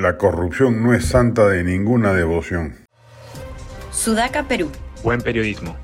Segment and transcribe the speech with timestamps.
[0.00, 2.72] La corrupción no es santa de ninguna devoción.
[3.92, 4.70] Sudaca, Perú.
[5.04, 5.76] Buen periodismo.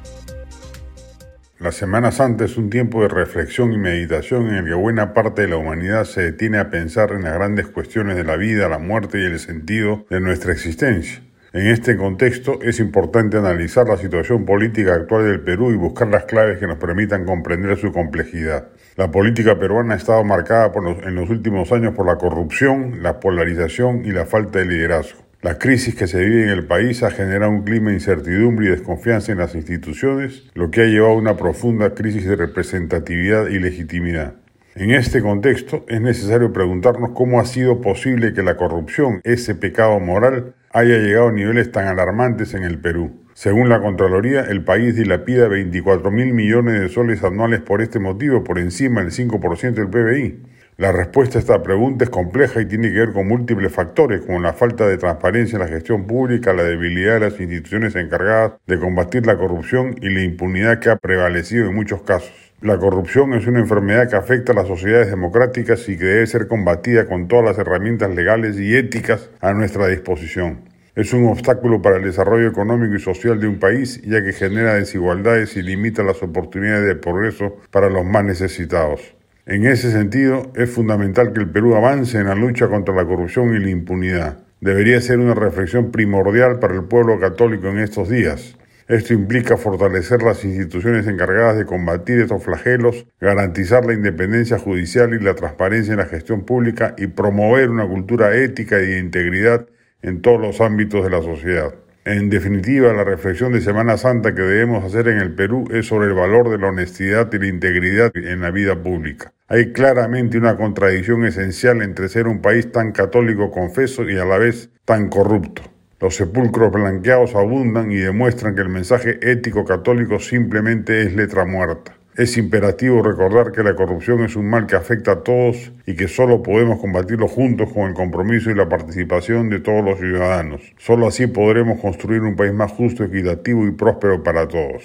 [1.59, 5.43] La Semana Santa es un tiempo de reflexión y meditación en el que buena parte
[5.43, 8.79] de la humanidad se detiene a pensar en las grandes cuestiones de la vida, la
[8.79, 11.23] muerte y el sentido de nuestra existencia.
[11.57, 16.25] En este contexto es importante analizar la situación política actual del Perú y buscar las
[16.25, 18.69] claves que nos permitan comprender su complejidad.
[18.97, 20.71] La política peruana ha estado marcada
[21.05, 25.23] en los últimos años por la corrupción, la polarización y la falta de liderazgo.
[25.41, 28.71] La crisis que se vive en el país ha generado un clima de incertidumbre y
[28.73, 33.61] desconfianza en las instituciones, lo que ha llevado a una profunda crisis de representatividad y
[33.61, 34.35] legitimidad.
[34.79, 39.99] En este contexto es necesario preguntarnos cómo ha sido posible que la corrupción, ese pecado
[40.01, 43.25] moral, haya llegado a niveles tan alarmantes en el Perú.
[43.33, 48.45] Según la Contraloría, el país dilapida 24 mil millones de soles anuales por este motivo,
[48.45, 50.43] por encima del 5% del PBI.
[50.77, 54.41] La respuesta a esta pregunta es compleja y tiene que ver con múltiples factores, como
[54.41, 58.79] la falta de transparencia en la gestión pública, la debilidad de las instituciones encargadas de
[58.79, 62.46] combatir la corrupción y la impunidad que ha prevalecido en muchos casos.
[62.63, 66.49] La corrupción es una enfermedad que afecta a las sociedades democráticas y que debe ser
[66.49, 70.61] combatida con todas las herramientas legales y éticas a nuestra disposición.
[70.95, 74.73] Es un obstáculo para el desarrollo económico y social de un país, ya que genera
[74.73, 79.03] desigualdades y limita las oportunidades de progreso para los más necesitados.
[79.45, 83.55] En ese sentido, es fundamental que el Perú avance en la lucha contra la corrupción
[83.55, 84.39] y la impunidad.
[84.63, 88.57] Debería ser una reflexión primordial para el pueblo católico en estos días.
[88.89, 95.19] Esto implica fortalecer las instituciones encargadas de combatir estos flagelos, garantizar la independencia judicial y
[95.19, 99.67] la transparencia en la gestión pública y promover una cultura ética y de integridad
[100.03, 101.75] en todos los ámbitos de la sociedad.
[102.05, 106.07] En definitiva, la reflexión de Semana Santa que debemos hacer en el Perú es sobre
[106.07, 109.33] el valor de la honestidad y la integridad en la vida pública.
[109.49, 114.39] Hay claramente una contradicción esencial entre ser un país tan católico confeso y a la
[114.39, 115.63] vez tan corrupto.
[115.99, 121.97] Los sepulcros blanqueados abundan y demuestran que el mensaje ético católico simplemente es letra muerta.
[122.17, 126.09] Es imperativo recordar que la corrupción es un mal que afecta a todos y que
[126.09, 130.61] solo podemos combatirlo juntos con el compromiso y la participación de todos los ciudadanos.
[130.77, 134.83] Solo así podremos construir un país más justo, equitativo y próspero para todos.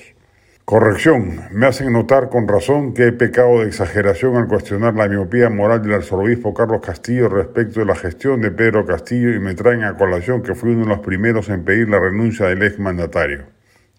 [0.71, 1.41] Corrección.
[1.51, 5.81] Me hacen notar con razón que he pecado de exageración al cuestionar la miopía moral
[5.81, 9.97] del arzobispo Carlos Castillo respecto de la gestión de Pedro Castillo y me traen a
[9.97, 13.47] colación que fui uno de los primeros en pedir la renuncia del ex mandatario.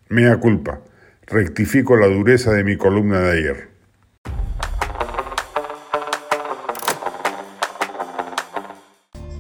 [0.09, 0.81] Mea culpa.
[1.27, 3.72] Rectifico la dureza de mi columna de ayer.